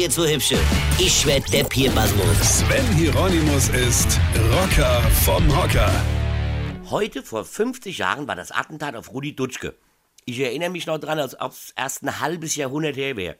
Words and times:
ihr 0.00 0.08
zu 0.08 0.26
hübsche. 0.26 0.58
Ich 0.98 1.26
werd 1.26 1.52
der 1.52 1.64
Pierpasmus. 1.64 2.60
Sven 2.60 2.86
Hieronymus 2.96 3.68
ist 3.68 4.18
Rocker 4.50 5.02
vom 5.24 5.54
Hocker. 5.54 5.92
Heute 6.88 7.22
vor 7.22 7.44
50 7.44 7.98
Jahren 7.98 8.26
war 8.26 8.34
das 8.34 8.50
Attentat 8.50 8.96
auf 8.96 9.12
Rudi 9.12 9.36
Dutschke. 9.36 9.76
Ich 10.24 10.40
erinnere 10.40 10.70
mich 10.70 10.86
noch 10.86 10.96
dran, 10.96 11.18
als 11.18 11.38
ob 11.38 11.52
es 11.52 11.74
erst 11.76 12.02
ein 12.02 12.18
halbes 12.18 12.56
Jahrhundert 12.56 12.96
her 12.96 13.16
wäre. 13.18 13.36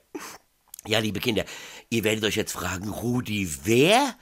Ja, 0.85 0.99
liebe 0.99 1.19
Kinder, 1.19 1.45
ihr 1.89 2.03
werdet 2.03 2.23
euch 2.25 2.35
jetzt 2.35 2.51
fragen, 2.51 2.89
Rudi 2.89 3.49
wer? 3.63 4.13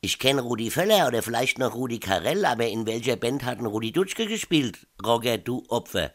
Ich 0.00 0.20
kenne 0.20 0.42
Rudi 0.42 0.70
Völler 0.70 1.08
oder 1.08 1.24
vielleicht 1.24 1.58
noch 1.58 1.74
Rudi 1.74 1.98
Carell, 1.98 2.44
aber 2.44 2.68
in 2.68 2.86
welcher 2.86 3.16
Band 3.16 3.44
hat 3.44 3.58
denn 3.58 3.66
Rudi 3.66 3.90
Dutschke 3.90 4.26
gespielt? 4.26 4.86
Roger, 5.04 5.38
du 5.38 5.64
Opfer. 5.68 6.12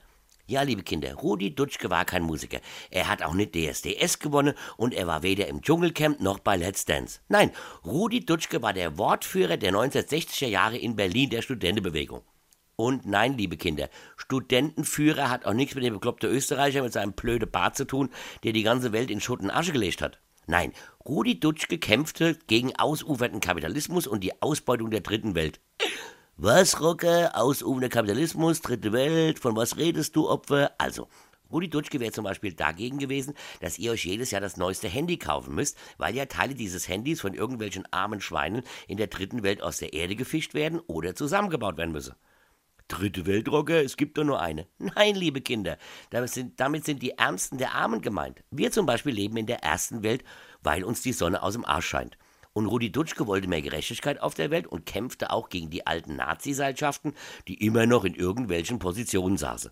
Ja, 0.48 0.62
liebe 0.62 0.84
Kinder, 0.84 1.12
Rudi 1.16 1.56
Dutschke 1.56 1.90
war 1.90 2.06
kein 2.06 2.22
Musiker. 2.22 2.60
Er 2.92 3.08
hat 3.08 3.24
auch 3.24 3.34
nicht 3.34 3.56
DSDS 3.56 4.20
gewonnen 4.20 4.54
und 4.78 4.94
er 4.94 5.08
war 5.08 5.24
weder 5.24 5.48
im 5.48 5.64
Dschungelcamp 5.64 6.20
noch 6.20 6.38
bei 6.38 6.56
Let's 6.56 6.86
Dance. 6.86 7.20
Nein, 7.30 7.50
Rudi 7.84 8.24
Dutschke 8.24 8.62
war 8.62 8.72
der 8.72 9.00
Wortführer 9.00 9.58
der 9.58 9.74
1960er 9.74 10.46
Jahre 10.46 10.78
in 10.78 10.96
Berlin 10.96 11.32
der 11.32 11.42
Studentenbewegung. 11.42 12.22
Und 12.76 13.08
nein, 13.08 13.40
liebe 13.40 13.58
Kinder, 13.58 13.90
Studentenführer 14.18 15.32
hat 15.32 15.46
auch 15.46 15.54
nichts 15.54 15.74
mit 15.74 15.84
dem 15.84 15.96
bekloppten 15.96 16.30
Österreicher 16.30 16.84
mit 16.84 16.94
seinem 16.94 17.14
blöden 17.14 17.50
Bart 17.50 17.76
zu 17.76 17.86
tun, 17.86 18.12
der 18.44 18.54
die 18.54 18.64
ganze 18.64 18.92
Welt 18.92 19.10
in 19.10 19.22
Schutt 19.22 19.40
und 19.40 19.50
Asche 19.50 19.72
gelegt 19.72 20.04
hat. 20.04 20.20
Nein, 20.46 20.74
Rudi 21.04 21.40
Dutschke 21.40 21.80
kämpfte 21.80 22.38
gegen 22.46 22.76
ausufernden 22.76 23.40
Kapitalismus 23.40 24.06
und 24.06 24.24
die 24.24 24.44
Ausbeutung 24.44 24.92
der 24.92 25.02
dritten 25.02 25.34
Welt. 25.34 25.60
Was, 26.38 26.82
Rocker? 26.82 27.32
Ausufernder 27.34 27.88
Kapitalismus, 27.88 28.60
dritte 28.60 28.92
Welt, 28.92 29.40
von 29.40 29.56
was 29.56 29.78
redest 29.78 30.18
du, 30.18 30.28
Opfer? 30.28 30.74
Also, 30.78 31.08
Rudi 31.50 31.70
Dutschke 31.70 32.02
wäre 32.02 32.12
zum 32.12 32.26
Beispiel 32.26 32.52
dagegen 32.52 32.98
gewesen, 32.98 33.36
dass 33.62 33.80
ihr 33.80 33.94
euch 33.94 34.04
jedes 34.04 34.32
Jahr 34.32 34.42
das 34.42 34.58
neueste 34.58 34.90
Handy 34.90 35.16
kaufen 35.16 35.56
müsst, 35.56 35.78
weil 35.98 36.14
ja 36.14 36.26
Teile 36.26 36.54
dieses 36.54 36.90
Handys 36.90 37.22
von 37.22 37.36
irgendwelchen 37.36 37.88
armen 37.92 38.20
Schweinen 38.20 38.64
in 38.90 38.98
der 38.98 39.08
dritten 39.08 39.44
Welt 39.44 39.64
aus 39.64 39.78
der 39.78 39.94
Erde 39.94 40.18
gefischt 40.18 40.54
werden 40.54 40.82
oder 40.88 41.16
zusammengebaut 41.16 41.78
werden 41.78 41.94
müsse. 41.94 42.18
Dritte 42.90 43.26
Weltrocker, 43.26 43.82
es 43.82 43.96
gibt 43.96 44.18
doch 44.18 44.26
nur 44.26 44.42
eine. 44.42 44.68
Nein, 44.78 45.16
liebe 45.16 45.40
Kinder, 45.40 45.78
damit 46.10 46.32
sind, 46.32 46.60
damit 46.60 46.84
sind 46.84 47.02
die 47.02 47.12
Ärmsten 47.12 47.60
der 47.60 47.76
Armen 47.76 48.02
gemeint. 48.02 48.44
Wir 48.52 48.74
zum 48.74 48.86
Beispiel 48.86 49.14
leben 49.14 49.38
in 49.38 49.46
der 49.46 49.64
ersten 49.64 50.04
Welt, 50.04 50.26
weil 50.62 50.84
uns 50.84 51.02
die 51.02 51.14
Sonne 51.14 51.42
aus 51.42 51.54
dem 51.54 51.64
Arsch 51.64 51.88
scheint. 51.88 52.18
Und 52.56 52.68
Rudi 52.68 52.90
Dutschke 52.90 53.28
wollte 53.28 53.50
mehr 53.50 53.62
Gerechtigkeit 53.62 54.22
auf 54.22 54.34
der 54.34 54.50
Welt 54.50 54.66
und 54.66 54.86
kämpfte 54.86 55.30
auch 55.30 55.50
gegen 55.50 55.70
die 55.70 55.86
alten 55.86 56.16
Nazi-Seilschaften, 56.16 57.14
die 57.50 57.56
immer 57.56 57.86
noch 57.86 58.06
in 58.06 58.16
irgendwelchen 58.16 58.80
Positionen 58.80 59.36
saßen. 59.36 59.72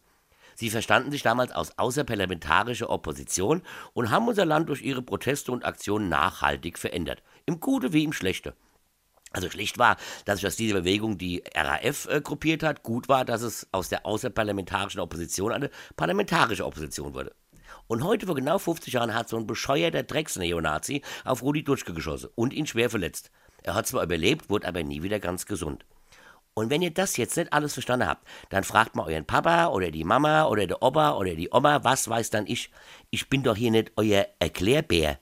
Sie 0.55 0.69
verstanden 0.69 1.09
sich 1.09 1.23
damals 1.23 1.53
als 1.53 1.79
außerparlamentarische 1.79 2.89
Opposition 2.89 3.61
und 3.93 4.11
haben 4.11 4.27
unser 4.27 4.43
Land 4.43 4.67
durch 4.67 4.81
ihre 4.81 5.01
Proteste 5.01 5.53
und 5.53 5.63
Aktionen 5.63 6.09
nachhaltig 6.09 6.77
verändert. 6.77 7.23
Im 7.45 7.61
Gute 7.61 7.93
wie 7.93 8.03
im 8.03 8.11
Schlechte. 8.11 8.53
Also 9.31 9.49
schlicht 9.49 9.79
war, 9.79 9.95
dass 10.25 10.39
sich 10.39 10.47
aus 10.47 10.57
dieser 10.57 10.81
Bewegung 10.81 11.17
die 11.17 11.41
RAF 11.55 12.09
äh, 12.09 12.19
gruppiert 12.19 12.63
hat. 12.63 12.83
Gut 12.83 13.07
war, 13.07 13.23
dass 13.23 13.43
es 13.43 13.65
aus 13.71 13.87
der 13.87 14.05
außerparlamentarischen 14.05 14.99
Opposition 14.99 15.53
eine 15.53 15.69
parlamentarische 15.95 16.65
Opposition 16.65 17.13
wurde. 17.13 17.33
Und 17.87 18.03
heute, 18.03 18.25
vor 18.25 18.35
genau 18.35 18.57
50 18.57 18.93
Jahren, 18.93 19.13
hat 19.13 19.29
so 19.29 19.37
ein 19.37 19.47
bescheuerter 19.47 20.03
Drecksneonazi 20.03 21.01
auf 21.25 21.43
Rudi 21.43 21.63
Dutschke 21.63 21.93
geschossen 21.93 22.29
und 22.35 22.53
ihn 22.53 22.65
schwer 22.65 22.89
verletzt. 22.89 23.31
Er 23.61 23.75
hat 23.75 23.87
zwar 23.87 24.03
überlebt, 24.03 24.49
wurde 24.49 24.67
aber 24.67 24.83
nie 24.83 25.03
wieder 25.03 25.19
ganz 25.19 25.45
gesund. 25.45 25.85
Und 26.53 26.69
wenn 26.69 26.83
ihr 26.83 26.93
das 26.93 27.17
jetzt 27.17 27.35
nicht 27.35 27.51
alles 27.51 27.73
verstanden 27.73 28.07
habt, 28.07 28.27
dann 28.49 28.63
fragt 28.63 28.95
mal 28.95 29.07
euren 29.07 29.25
Papa 29.25 29.67
oder 29.67 29.89
die 29.89 30.03
Mama 30.03 30.45
oder 30.45 30.67
der 30.67 30.83
Opa 30.83 31.17
oder 31.17 31.33
die 31.33 31.49
Oma, 31.51 31.83
was 31.83 32.07
weiß 32.07 32.29
dann 32.29 32.45
ich? 32.45 32.69
Ich 33.09 33.27
bin 33.29 33.41
doch 33.41 33.55
hier 33.55 33.71
nicht 33.71 33.91
euer 33.95 34.27
Erklärbär. 34.39 35.17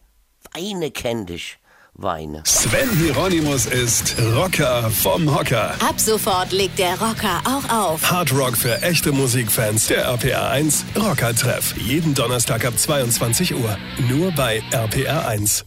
Weine 0.54 0.92
kenn 0.92 1.26
dich. 1.26 1.61
Weine. 1.94 2.42
Sven 2.46 2.90
Hieronymus 2.98 3.66
ist 3.66 4.16
Rocker 4.36 4.90
vom 4.90 5.34
Hocker. 5.36 5.76
Ab 5.88 6.00
sofort 6.00 6.52
legt 6.52 6.80
der 6.80 7.00
Rocker 7.00 7.42
auch 7.46 7.70
auf. 7.70 8.10
Hard 8.10 8.34
Rock 8.34 8.58
für 8.58 8.82
echte 8.82 9.12
Musikfans. 9.12 9.88
Der 9.88 10.06
RPR 10.06 10.50
1 10.50 10.86
Rocker 10.96 11.36
Treff. 11.36 11.76
Jeden 11.78 12.14
Donnerstag 12.14 12.66
ab 12.66 12.78
22 12.78 13.56
Uhr. 13.56 13.78
Nur 14.10 14.32
bei 14.32 14.64
RPR 14.72 15.28
1. 15.28 15.66